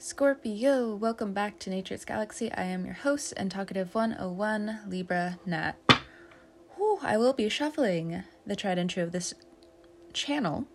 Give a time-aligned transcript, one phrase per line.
[0.00, 2.52] Scorpio, welcome back to Nature's Galaxy.
[2.52, 5.72] I am your host and talkative 101 Libra Nat.
[6.76, 9.34] Whew, I will be shuffling the tried and true of this
[10.12, 10.68] channel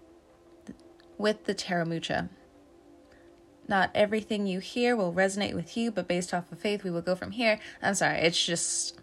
[1.17, 2.29] with the Tarot Mucha.
[3.65, 7.01] Not everything you hear will resonate with you, but based off of faith, we will
[7.01, 7.61] go from here.
[7.81, 8.99] I'm sorry, it's just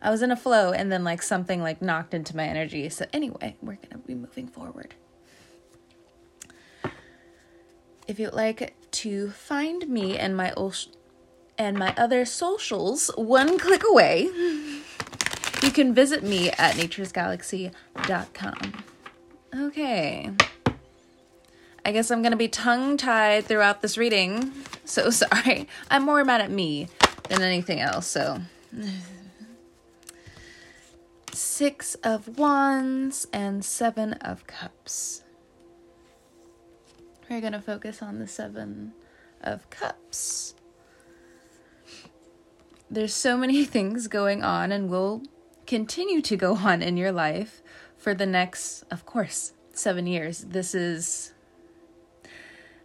[0.00, 2.88] I was in a flow and then like something like knocked into my energy.
[2.88, 4.94] So anyway, we're going to be moving forward.
[8.08, 10.52] If you'd like to find me and my
[11.58, 14.28] and my other socials one click away,
[15.62, 18.84] you can visit me at naturesgalaxy.com.
[19.54, 20.30] Okay.
[21.84, 24.52] I guess I'm going to be tongue tied throughout this reading.
[24.84, 25.68] So sorry.
[25.90, 26.88] I'm more mad at me
[27.28, 28.40] than anything else, so.
[31.32, 35.22] Six of Wands and Seven of Cups.
[37.32, 38.92] We're going to focus on the Seven
[39.40, 40.54] of Cups.
[42.90, 45.22] There's so many things going on and will
[45.66, 47.62] continue to go on in your life
[47.96, 50.40] for the next, of course, seven years.
[50.40, 51.32] This is,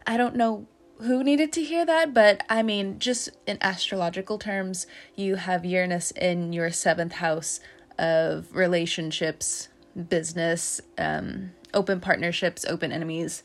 [0.08, 0.66] I don't know
[1.00, 6.11] who needed to hear that, but I mean, just in astrological terms, you have Uranus
[6.11, 7.59] in your seventh house
[8.00, 9.67] of relationships,
[10.08, 13.44] business, um, open partnerships, open enemies,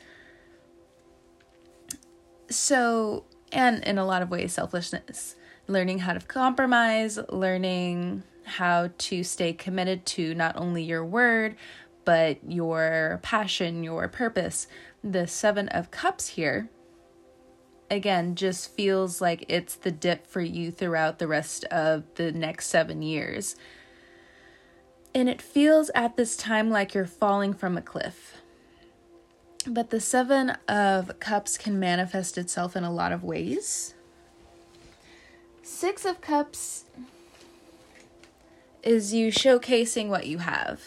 [2.55, 5.35] so, and in a lot of ways, selflessness,
[5.67, 11.55] learning how to compromise, learning how to stay committed to not only your word,
[12.05, 14.67] but your passion, your purpose.
[15.03, 16.69] The Seven of Cups here,
[17.89, 22.67] again, just feels like it's the dip for you throughout the rest of the next
[22.67, 23.55] seven years.
[25.15, 28.42] And it feels at this time like you're falling from a cliff.
[29.65, 33.93] But the Seven of Cups can manifest itself in a lot of ways.
[35.61, 36.83] Six of Cups
[38.83, 40.81] is you showcasing what you have.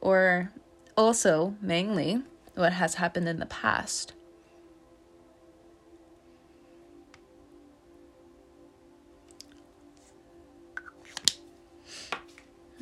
[0.00, 0.52] Or
[0.96, 2.22] also, mainly,
[2.54, 4.12] what has happened in the past.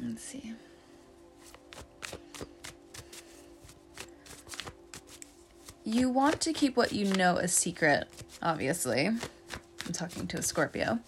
[0.02, 0.54] Let's see.
[5.88, 8.08] You want to keep what you know a secret,
[8.42, 9.06] obviously.
[9.06, 10.98] I'm talking to a Scorpio.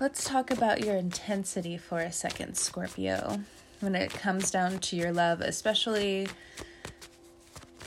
[0.00, 3.38] Let's talk about your intensity for a second, Scorpio.
[3.78, 6.26] When it comes down to your love, especially,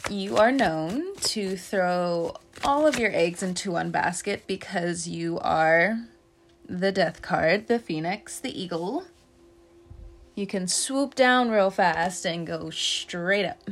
[0.10, 6.00] you are known to throw all of your eggs into one basket because you are
[6.66, 9.04] the death card, the phoenix, the eagle.
[10.34, 13.70] You can swoop down real fast and go straight up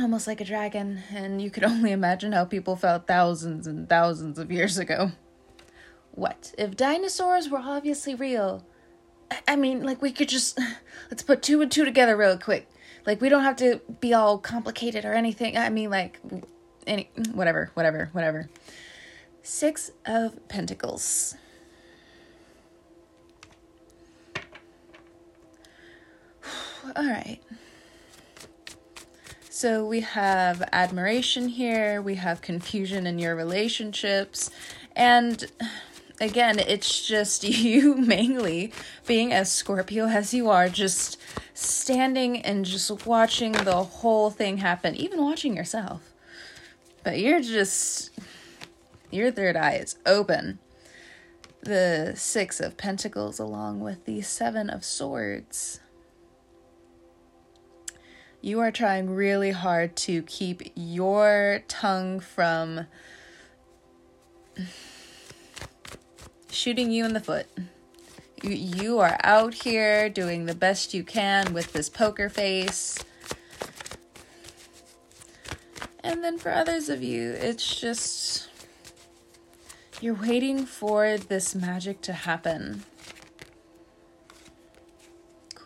[0.00, 4.38] almost like a dragon, and you could only imagine how people felt thousands and thousands
[4.38, 5.12] of years ago.
[6.12, 6.54] What?
[6.58, 8.64] If dinosaurs were obviously real?
[9.46, 10.58] I mean, like, we could just.
[11.10, 12.68] Let's put two and two together real quick.
[13.06, 15.56] Like, we don't have to be all complicated or anything.
[15.56, 16.18] I mean, like,
[16.86, 17.10] any.
[17.32, 18.48] Whatever, whatever, whatever.
[19.42, 21.36] Six of Pentacles.
[26.96, 27.40] all right.
[29.58, 34.52] So we have admiration here, we have confusion in your relationships,
[34.94, 35.50] and
[36.20, 38.72] again, it's just you mainly
[39.04, 41.20] being as Scorpio as you are, just
[41.54, 46.02] standing and just watching the whole thing happen, even watching yourself.
[47.02, 48.10] But you're just,
[49.10, 50.60] your third eye is open.
[51.62, 55.80] The Six of Pentacles, along with the Seven of Swords
[58.40, 62.86] you are trying really hard to keep your tongue from
[66.50, 67.46] shooting you in the foot.
[68.42, 72.98] You, you are out here doing the best you can with this poker face.
[76.04, 78.48] And then for others of you, it's just
[80.00, 82.84] you're waiting for this magic to happen.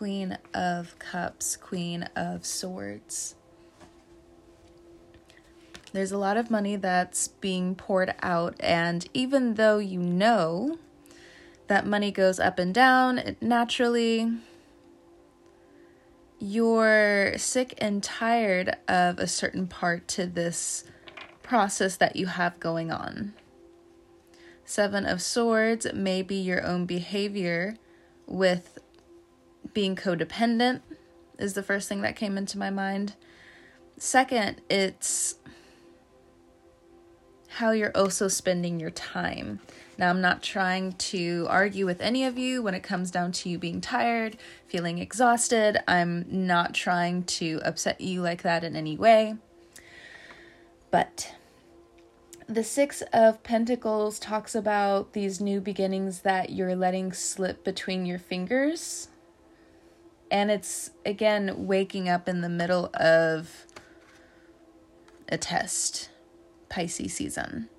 [0.03, 3.35] Queen of Cups, Queen of Swords.
[5.93, 10.77] There's a lot of money that's being poured out, and even though you know
[11.67, 14.29] that money goes up and down naturally,
[16.37, 20.83] you're sick and tired of a certain part to this
[21.43, 23.35] process that you have going on.
[24.65, 27.77] Seven of Swords may be your own behavior
[28.25, 28.72] with
[29.73, 30.81] being codependent
[31.39, 33.15] is the first thing that came into my mind.
[33.97, 35.35] Second, it's
[37.47, 39.59] how you're also spending your time.
[39.97, 43.49] Now, I'm not trying to argue with any of you when it comes down to
[43.49, 45.77] you being tired, feeling exhausted.
[45.87, 49.35] I'm not trying to upset you like that in any way.
[50.89, 51.35] But
[52.47, 58.19] the Six of Pentacles talks about these new beginnings that you're letting slip between your
[58.19, 59.09] fingers.
[60.33, 63.67] And it's, again, waking up in the middle of
[65.29, 66.09] a test,
[66.69, 67.69] Pisces season.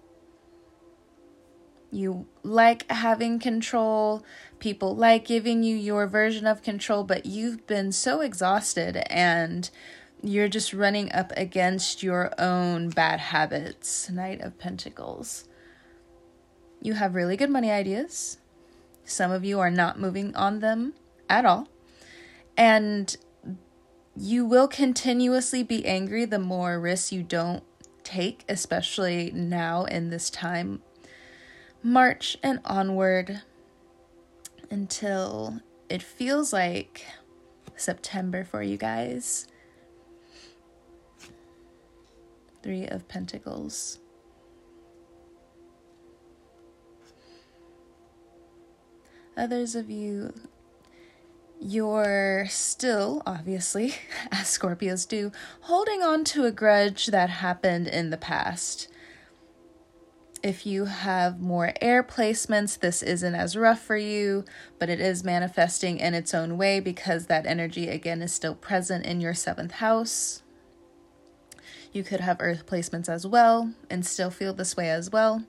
[1.90, 4.24] You like having control.
[4.60, 9.68] People like giving you your version of control, but you've been so exhausted and
[10.22, 14.08] you're just running up against your own bad habits.
[14.08, 15.48] Knight of Pentacles.
[16.80, 18.38] You have really good money ideas.
[19.04, 20.94] Some of you are not moving on them
[21.28, 21.68] at all.
[22.56, 23.16] And
[24.16, 27.64] you will continuously be angry the more risks you don't
[28.04, 30.82] take, especially now in this time
[31.82, 33.42] March and onward
[34.70, 35.60] until
[35.90, 37.04] it feels like
[37.76, 39.46] September for you guys.
[42.62, 43.98] Three of Pentacles.
[49.36, 50.32] Others of you,
[51.64, 53.94] you're still, obviously,
[54.30, 55.32] as Scorpios do,
[55.62, 58.88] holding on to a grudge that happened in the past.
[60.42, 64.44] If you have more air placements, this isn't as rough for you,
[64.78, 69.06] but it is manifesting in its own way because that energy again is still present
[69.06, 70.42] in your seventh house.
[71.92, 75.44] You could have earth placements as well and still feel this way as well.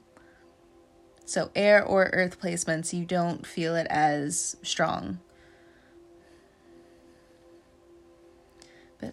[1.25, 5.19] So, air or earth placements, you don't feel it as strong.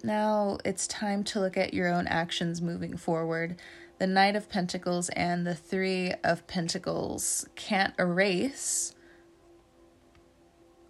[0.02, 3.56] Now it's time to look at your own actions moving forward
[4.02, 8.96] the Knight of Pentacles and the Three of Pentacles can't erase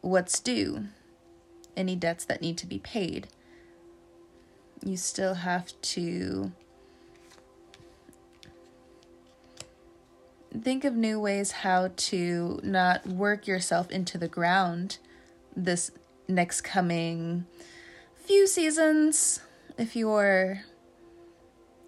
[0.00, 0.86] what's due,
[1.76, 3.28] any debts that need to be paid.
[4.82, 6.52] You still have to
[10.58, 14.96] think of new ways how to not work yourself into the ground
[15.54, 15.90] this
[16.28, 17.44] next coming
[18.22, 19.40] few seasons
[19.78, 20.62] if you're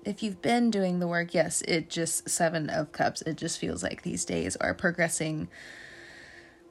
[0.04, 3.22] if you've been doing the work, yes, it just seven of cups.
[3.22, 5.48] It just feels like these days are progressing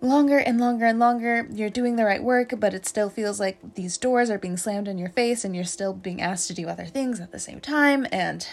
[0.02, 1.48] longer and longer and longer.
[1.52, 4.88] You're doing the right work, but it still feels like these doors are being slammed
[4.88, 7.60] in your face and you're still being asked to do other things at the same
[7.60, 8.06] time.
[8.12, 8.46] And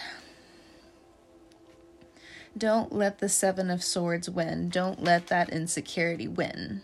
[2.57, 4.71] don't let the Seven of Swords win.
[4.71, 6.83] Don't let that insecurity win.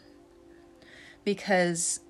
[1.25, 2.01] Because,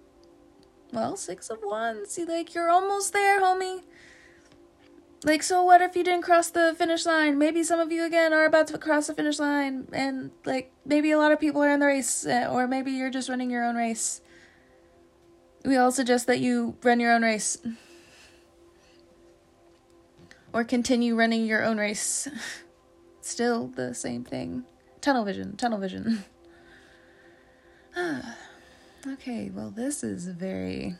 [0.92, 3.82] well, Six of Wands, See, like, you're almost there, homie.
[5.24, 7.36] Like so what if you didn't cross the finish line?
[7.36, 11.10] Maybe some of you again are about to cross the finish line and like maybe
[11.10, 13.64] a lot of people are in the race eh, or maybe you're just running your
[13.64, 14.20] own race.
[15.64, 17.58] We all suggest that you run your own race.
[20.52, 22.28] Or continue running your own race.
[23.20, 24.64] Still the same thing.
[25.00, 26.24] Tunnel vision tunnel vision
[29.08, 30.94] okay well this is a very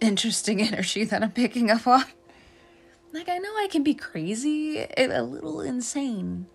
[0.00, 2.04] interesting energy that i'm picking up on
[3.16, 6.46] like, I know I can be crazy, a little insane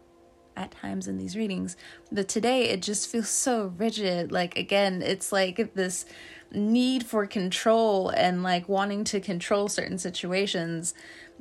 [0.55, 1.75] at times in these readings,
[2.12, 4.31] but today it just feels so rigid.
[4.31, 6.05] Like, again, it's like this
[6.51, 10.93] need for control and like wanting to control certain situations.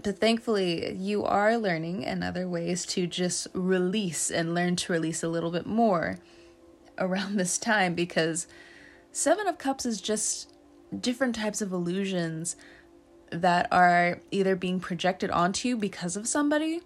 [0.02, 5.22] But thankfully, you are learning in other ways to just release and learn to release
[5.22, 6.18] a little bit more
[6.96, 8.46] around this time because
[9.12, 10.52] Seven of Cups is just
[10.98, 12.56] different types of illusions
[13.30, 16.80] that are either being projected onto you because of somebody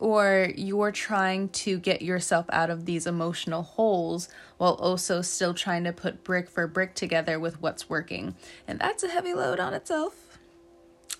[0.00, 5.84] or you're trying to get yourself out of these emotional holes while also still trying
[5.84, 8.34] to put brick for brick together with what's working.
[8.66, 10.38] And that's a heavy load on itself.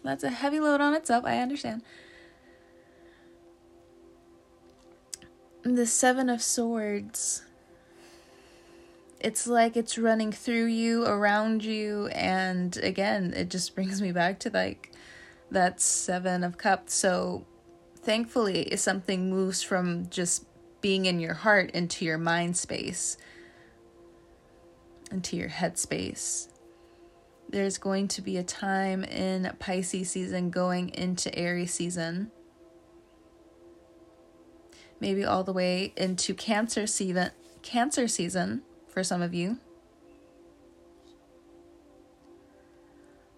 [0.05, 1.83] That's a heavy load on itself, I understand.
[5.65, 7.43] The Seven of Swords
[9.21, 14.39] it's like it's running through you, around you, and again, it just brings me back
[14.41, 14.93] to like
[15.51, 16.95] that Seven of Cups.
[16.95, 17.47] So
[17.97, 20.45] thankfully, if something moves from just
[20.81, 23.17] being in your heart into your mind space,
[25.11, 26.49] into your head space.
[27.49, 32.31] There's going to be a time in Pisces season going into Aries season.
[35.01, 37.31] Maybe all the way into Cancer season,
[37.63, 38.63] Cancer season
[38.99, 39.59] for some of you.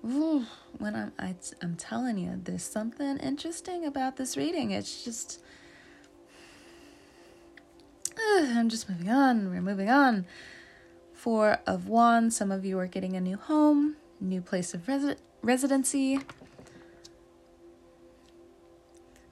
[0.02, 0.46] Ooh,
[0.78, 4.70] when I'm I, am i am telling you, there's something interesting about this reading.
[4.70, 5.42] It's just
[8.18, 9.50] I'm just moving on.
[9.50, 10.24] We're moving on.
[11.12, 12.38] Four of Wands.
[12.38, 16.20] Some of you are getting a new home, new place of resi- residency.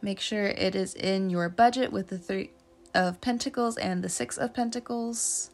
[0.02, 2.50] Make sure it is in your budget with the Three
[2.94, 5.52] of Pentacles and the Six of Pentacles.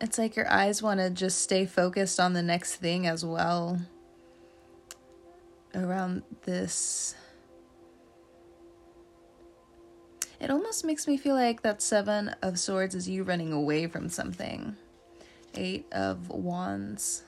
[0.00, 3.80] It's like your eyes want to just stay focused on the next thing as well
[5.74, 7.14] around this.
[10.38, 14.10] It almost makes me feel like that Seven of Swords is you running away from
[14.10, 14.76] something.
[15.54, 17.22] Eight of Wands.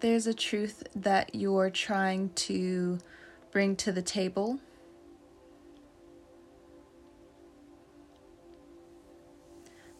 [0.00, 2.98] There's a truth that you're trying to
[3.52, 4.60] bring to the table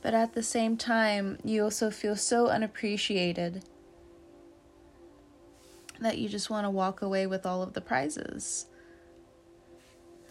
[0.03, 3.65] But at the same time, you also feel so unappreciated
[6.01, 8.67] that you just want to walk away with all of the prizes.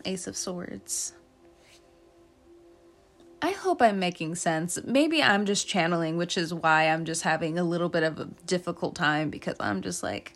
[0.06, 1.14] Ace of Swords.
[3.42, 4.78] I hope I'm making sense.
[4.84, 8.26] Maybe I'm just channeling, which is why I'm just having a little bit of a
[8.46, 10.34] difficult time because I'm just like,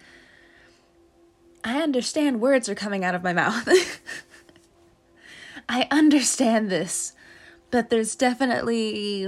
[1.63, 3.67] I understand words are coming out of my mouth.
[5.69, 7.13] I understand this
[7.74, 9.27] but there's definitely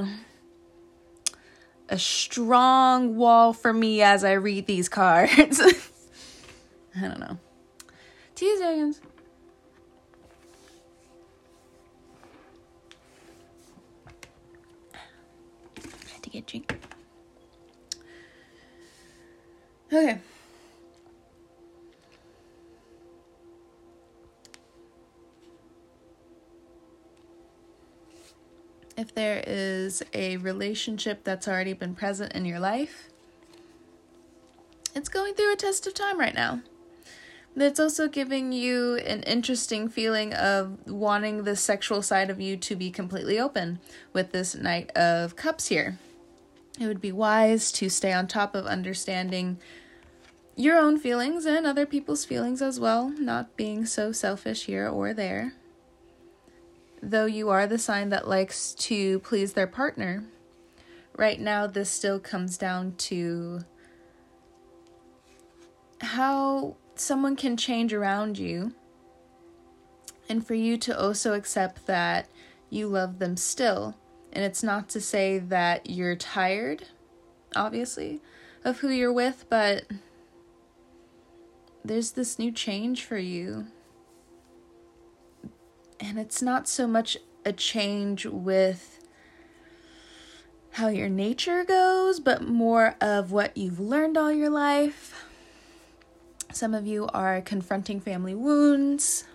[1.89, 5.59] a strong wall for me as I read these cards.
[6.95, 7.39] I don't know.
[8.35, 8.55] Two
[19.87, 20.19] Okay.
[28.97, 33.09] if there is a relationship that's already been present in your life,
[34.95, 36.61] it's going through a test of time right now.
[37.57, 42.75] It's also giving you an interesting feeling of wanting the sexual side of you to
[42.75, 43.79] be completely open
[44.11, 45.97] with this Knight of Cups here.
[46.79, 49.59] It would be wise to stay on top of understanding
[50.55, 55.13] your own feelings and other people's feelings as well, not being so selfish here or
[55.13, 55.53] there
[57.09, 60.23] though you are the sign that likes to please their partner,
[61.15, 63.61] right now this still comes down to
[66.01, 68.73] how someone can change around you
[70.27, 72.27] and for you to also accept that
[72.69, 73.95] you love them still.
[74.35, 76.83] And it's not to say that you're tired,
[77.55, 78.21] obviously,
[78.63, 79.85] of who you're with, but
[81.83, 83.67] there's this new change for you
[85.99, 88.99] and it's not so much a change with
[90.71, 95.25] how your nature goes, but more of what you've learned all your life.
[96.51, 99.25] Some of you are confronting family wounds.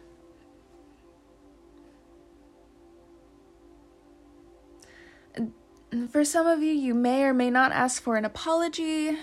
[6.10, 9.18] For some of you, you may or may not ask for an apology.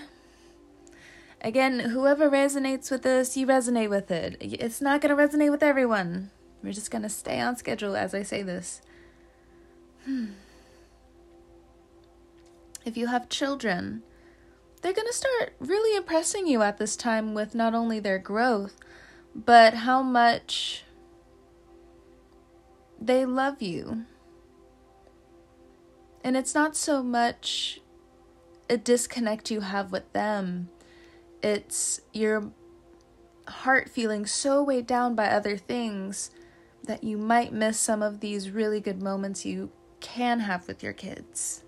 [1.41, 4.35] Again, whoever resonates with this, you resonate with it.
[4.41, 6.31] It's not going to resonate with everyone.
[6.61, 8.81] We're just going to stay on schedule as I say this.
[10.03, 10.27] Hmm.
[12.83, 14.03] If you have children,
[14.81, 18.75] they're going to start really impressing you at this time with not only their growth,
[19.35, 20.83] but how much
[22.99, 24.05] they love you.
[26.27, 27.79] And it's not so much
[28.69, 30.67] a disconnect you have with them,
[31.41, 32.51] it's your
[33.47, 36.29] heart feeling so weighed down by other things
[36.83, 40.91] that you might miss some of these really good moments you can have with your
[40.91, 41.63] kids.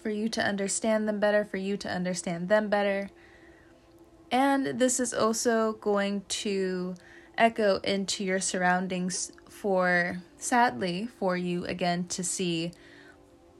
[0.00, 3.10] For you to understand them better, for you to understand them better.
[4.30, 6.94] And this is also going to
[7.36, 12.72] echo into your surroundings for, sadly, for you again to see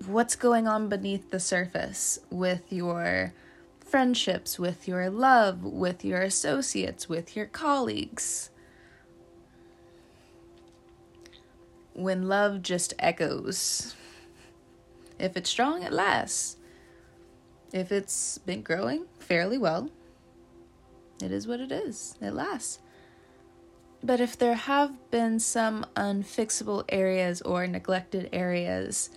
[0.07, 3.33] what's going on beneath the surface with your
[3.81, 8.51] friendships, with your love, with your associates, with your colleagues.
[11.95, 13.95] when love just echoes.
[15.19, 16.57] If it's strong, it lasts.
[17.73, 19.91] If it's been growing fairly well,
[21.23, 22.17] it is what it is.
[22.21, 22.81] It lasts.
[24.05, 29.09] But if there have been some unfixable areas or neglected areas,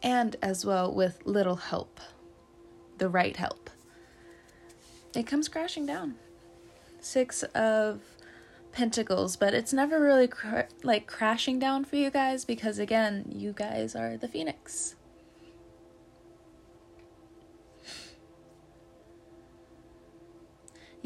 [0.00, 1.98] and as well with little help,
[2.98, 3.68] the right help,
[5.12, 6.14] it comes crashing down.
[7.00, 8.00] Six of
[8.70, 13.52] pentacles, but it's never really cr- like crashing down for you guys because again, you
[13.52, 14.94] guys are the phoenix.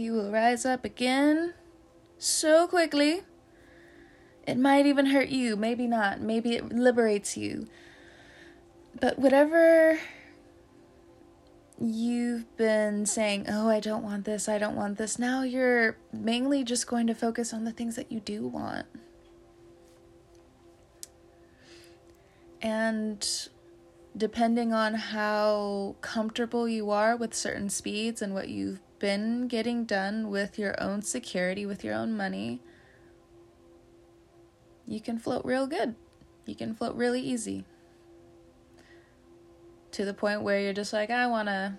[0.01, 1.53] You will rise up again
[2.17, 3.21] so quickly.
[4.47, 6.23] It might even hurt you, maybe not.
[6.23, 7.67] Maybe it liberates you.
[8.99, 10.01] But whatever
[11.79, 16.65] you've been saying, oh, I don't want this, I don't want this, now you're mainly
[16.65, 18.87] just going to focus on the things that you do want.
[22.63, 23.29] And
[24.17, 30.31] depending on how comfortable you are with certain speeds and what you've been getting done
[30.31, 32.61] with your own security, with your own money,
[34.87, 35.97] you can float real good.
[36.47, 37.65] You can float really easy
[39.93, 41.75] to the point where you're just like, I want to,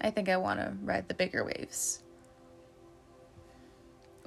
[0.00, 2.02] I think I want to ride the bigger waves.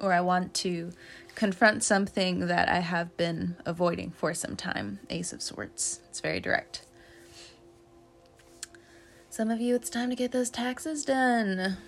[0.00, 0.90] Or I want to
[1.34, 4.98] confront something that I have been avoiding for some time.
[5.10, 6.00] Ace of Swords.
[6.08, 6.86] It's very direct.
[9.32, 11.78] Some of you, it's time to get those taxes done.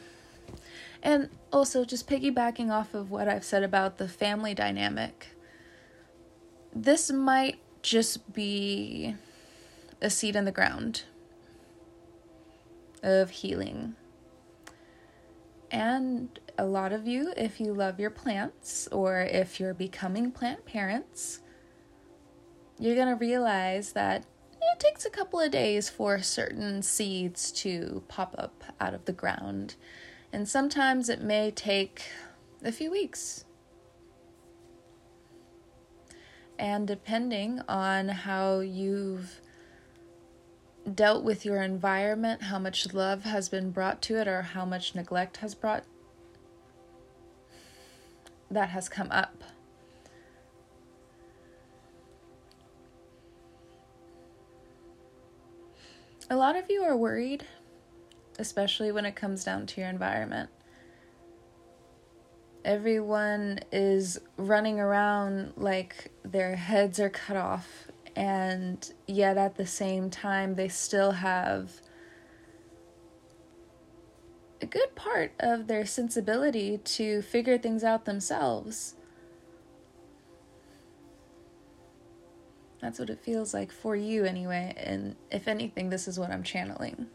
[1.03, 5.37] And also, just piggybacking off of what I've said about the family dynamic,
[6.75, 9.15] this might just be
[10.01, 11.03] a seed in the ground
[13.03, 13.95] of healing.
[15.71, 20.65] And a lot of you, if you love your plants or if you're becoming plant
[20.65, 21.41] parents,
[22.79, 24.25] you're going to realize that
[24.73, 29.12] it takes a couple of days for certain seeds to pop up out of the
[29.12, 29.75] ground.
[30.33, 32.02] And sometimes it may take
[32.62, 33.44] a few weeks
[36.59, 39.40] and depending on how you've
[40.92, 44.94] dealt with your environment, how much love has been brought to it, or how much
[44.94, 45.85] neglect has brought
[48.50, 49.42] that has come up.
[56.31, 57.45] A lot of you are worried,
[58.39, 60.49] especially when it comes down to your environment.
[62.65, 70.09] Everyone is running around like their heads are cut off and yet at the same
[70.09, 71.73] time they still have
[74.63, 78.95] a good part of their sensibility to figure things out themselves.
[82.85, 84.75] That's what it feels like for you, anyway.
[84.77, 87.07] And if anything, this is what I'm channeling.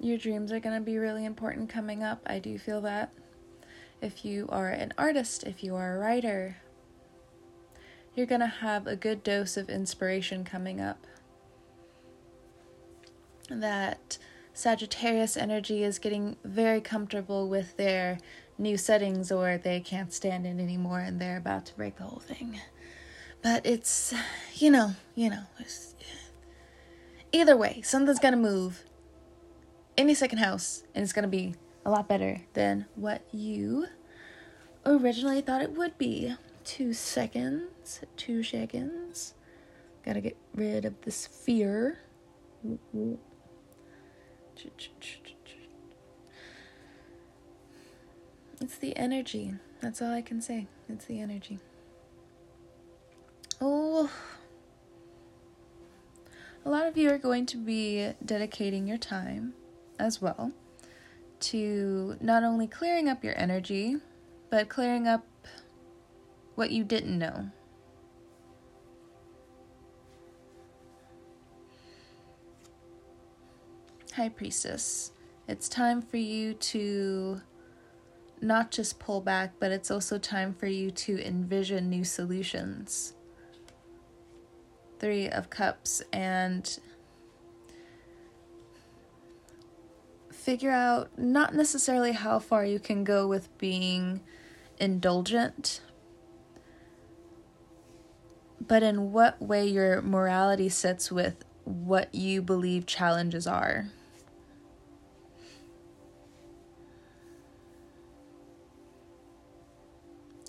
[0.00, 2.22] Your dreams are going to be really important coming up.
[2.26, 3.12] I do feel that.
[4.00, 6.56] If you are an artist, if you are a writer,
[8.14, 11.06] you're going to have a good dose of inspiration coming up.
[13.48, 14.18] That
[14.54, 18.18] Sagittarius energy is getting very comfortable with their
[18.58, 22.20] new settings or they can't stand it anymore and they're about to break the whole
[22.20, 22.60] thing.
[23.42, 24.14] But it's,
[24.54, 25.42] you know, you know,
[27.32, 28.84] either way, something's going to move
[29.96, 33.86] any second house, and it's gonna be a lot better than what you
[34.86, 36.34] originally thought it would be.
[36.64, 39.34] Two seconds, two seconds.
[40.04, 41.98] Gotta get rid of this fear.
[48.60, 49.54] It's the energy.
[49.80, 50.66] That's all I can say.
[50.88, 51.58] It's the energy.
[53.60, 54.10] Oh.
[56.64, 59.54] A lot of you are going to be dedicating your time
[59.98, 60.52] as well
[61.40, 63.96] to not only clearing up your energy,
[64.48, 65.24] but clearing up
[66.54, 67.50] what you didn't know.
[74.14, 75.12] High Priestess,
[75.48, 77.40] it's time for you to
[78.42, 83.14] not just pull back, but it's also time for you to envision new solutions.
[84.98, 86.78] Three of Cups, and
[90.30, 94.20] figure out not necessarily how far you can go with being
[94.78, 95.80] indulgent,
[98.66, 103.88] but in what way your morality sits with what you believe challenges are.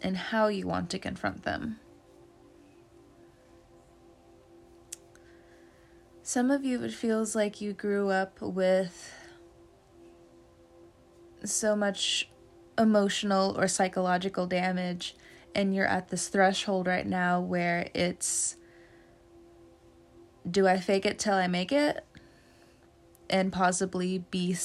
[0.02, 1.80] And how you want to confront them.
[6.22, 9.14] Some of you, it feels like you grew up with
[11.44, 12.30] so much
[12.78, 15.16] emotional or psychological damage
[15.56, 18.58] and you're at this threshold right now where it's
[20.50, 22.06] do I fake it till I make it
[23.30, 24.56] and possibly be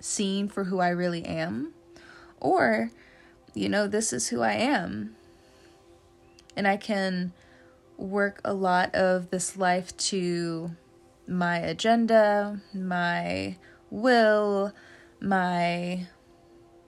[0.00, 1.72] seen for who I really am?
[2.40, 2.90] Or
[3.54, 5.16] you know, this is who I am.
[6.54, 7.32] And I can
[7.96, 10.72] work a lot of this life to
[11.26, 13.56] my agenda, my
[13.90, 14.72] will,
[15.20, 16.06] my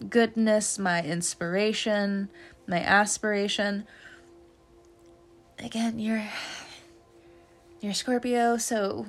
[0.09, 2.29] goodness, my inspiration,
[2.68, 3.87] my aspiration.
[5.59, 6.24] Again, you're
[7.81, 9.07] you're Scorpio, so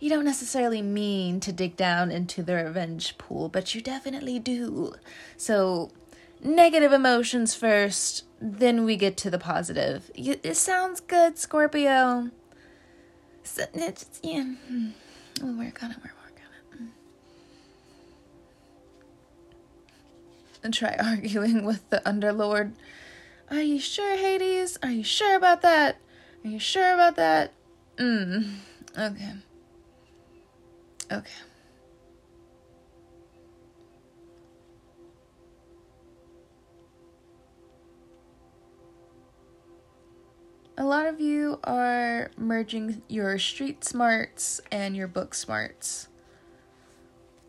[0.00, 4.94] you don't necessarily mean to dig down into the revenge pool, but you definitely do.
[5.36, 5.90] So,
[6.42, 10.10] negative emotions first, then we get to the positive.
[10.14, 12.30] It sounds good, Scorpio.
[13.44, 14.90] So, it's, yeah, hmm,
[15.42, 15.94] we'll work on.
[16.02, 16.12] We'll
[20.64, 22.72] And try arguing with the Underlord.
[23.50, 24.78] Are you sure, Hades?
[24.82, 25.98] Are you sure about that?
[26.44, 27.52] Are you sure about that?
[27.98, 28.56] Mm.
[28.98, 29.32] Okay.
[31.12, 31.30] Okay.
[40.76, 46.08] A lot of you are merging your street smarts and your book smarts.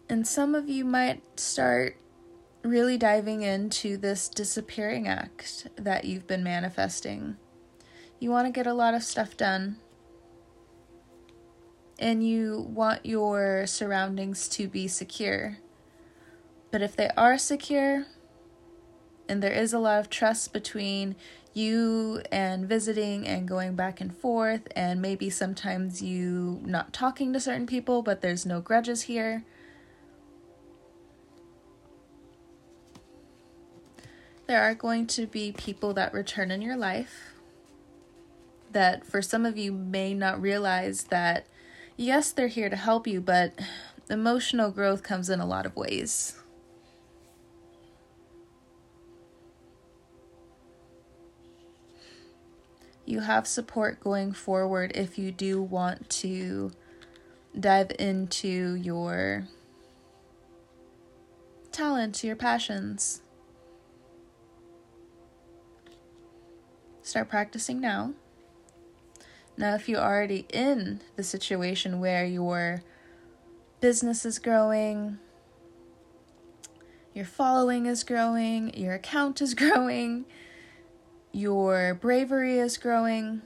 [0.07, 1.97] And some of you might start
[2.65, 7.37] really diving into this disappearing act that you've been manifesting.
[8.19, 9.77] You want to get a lot of stuff done
[11.99, 15.59] and you want your surroundings to be secure.
[16.71, 18.05] But if they are secure,
[19.29, 21.15] and there is a lot of trust between
[21.53, 27.39] you and visiting and going back and forth, and maybe sometimes you not talking to
[27.39, 29.45] certain people, but there's no grudges here.
[34.47, 37.33] There are going to be people that return in your life
[38.71, 41.47] that for some of you may not realize that
[41.97, 43.53] yes, they're here to help you, but
[44.09, 46.37] emotional growth comes in a lot of ways.
[53.05, 56.71] You have support going forward if you do want to
[57.57, 59.47] dive into your
[61.71, 63.21] talents, your passions.
[67.15, 68.11] Start practicing now.
[69.55, 72.83] Now, if you're already in the situation where your
[73.79, 75.19] business is growing,
[77.13, 80.25] your following is growing, your account is growing,
[81.31, 83.41] your bravery is growing,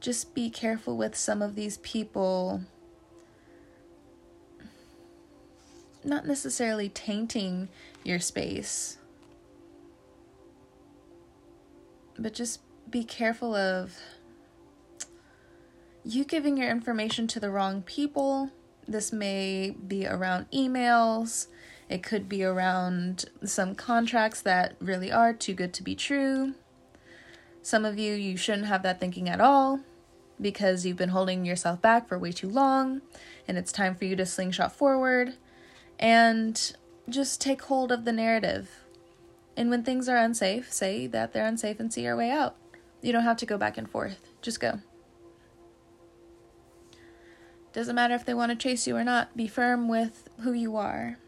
[0.00, 2.62] just be careful with some of these people
[6.02, 7.68] not necessarily tainting
[8.02, 8.98] your space,
[12.22, 13.98] but just be careful of
[16.04, 18.50] you giving your information to the wrong people.
[18.86, 21.46] This may be around emails,
[21.88, 26.54] it could be around some contracts that really are too good to be true.
[27.60, 29.80] Some of you, you shouldn't have that thinking at all
[30.40, 33.02] because you've been holding yourself back for way too long
[33.46, 35.34] and it's time for you to slingshot forward
[35.98, 36.76] and
[37.08, 38.81] just take hold of the narrative.
[39.56, 42.56] And when things are unsafe, say that they're unsafe and see your way out.
[43.02, 44.80] You don't have to go back and forth, just go.
[47.72, 50.76] Doesn't matter if they want to chase you or not, be firm with who you
[50.76, 51.18] are.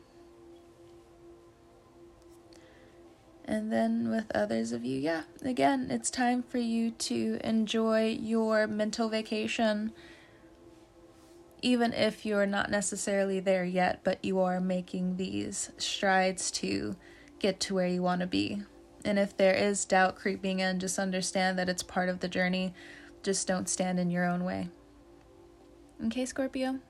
[3.47, 8.67] And then with others of you, yeah, again, it's time for you to enjoy your
[8.67, 9.93] mental vacation,
[11.61, 16.97] even if you're not necessarily there yet, but you are making these strides to
[17.38, 18.62] get to where you want to be.
[19.05, 22.75] And if there is doubt creeping in, just understand that it's part of the journey.
[23.23, 24.68] Just don't stand in your own way.
[26.07, 26.81] Okay, Scorpio?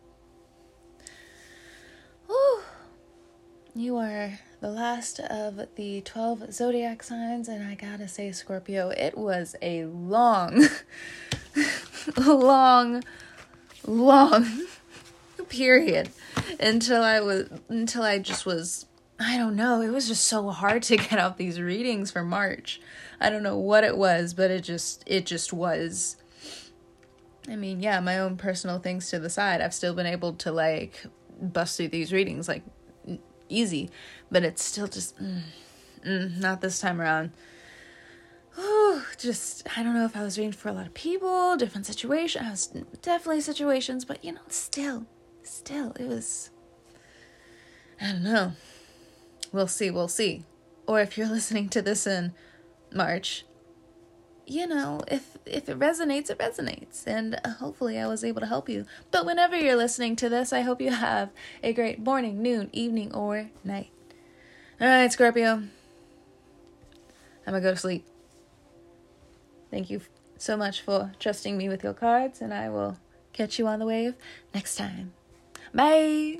[2.26, 2.60] Whew.
[3.74, 9.18] You are the last of the 12 zodiac signs, and I gotta say, Scorpio, it
[9.18, 10.68] was a long,
[12.16, 13.02] long,
[13.86, 14.66] long
[15.48, 16.10] period
[16.60, 18.86] until I was, until I just was,
[19.24, 22.80] I don't know, it was just so hard to get out these readings for March.
[23.20, 26.16] I don't know what it was, but it just, it just was
[27.48, 29.60] I mean, yeah, my own personal things to the side.
[29.60, 31.04] I've still been able to like
[31.40, 32.62] bust through these readings like
[33.48, 33.90] easy,
[34.30, 35.42] but it's still just mm,
[36.06, 37.32] mm, not this time around.
[39.18, 42.44] Just I don't know if I was reading for a lot of people, different situations.
[42.46, 42.66] I was
[43.02, 45.06] definitely situations, but you know, still,
[45.42, 46.50] still, it was.
[48.00, 48.52] I don't know.
[49.54, 49.88] We'll see.
[49.88, 50.42] We'll see.
[50.84, 52.34] Or if you're listening to this in
[52.92, 53.44] March,
[54.46, 58.46] you know, if if it resonates, it resonates, and uh, hopefully I was able to
[58.46, 58.84] help you.
[59.12, 61.30] But whenever you're listening to this, I hope you have
[61.62, 63.90] a great morning, noon, evening, or night.
[64.80, 65.52] All right, Scorpio.
[65.52, 65.70] I'm
[67.46, 68.04] gonna go to sleep.
[69.70, 70.00] Thank you
[70.36, 72.98] so much for trusting me with your cards, and I will
[73.32, 74.14] catch you on the wave
[74.52, 75.12] next time.
[75.72, 76.38] Bye.